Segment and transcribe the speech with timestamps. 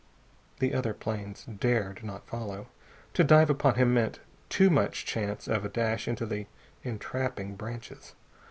[0.57, 2.69] The other planes dared not follow.
[3.13, 6.47] To dive upon him meant too much chance of a dash into the
[6.83, 8.15] entrapping branches.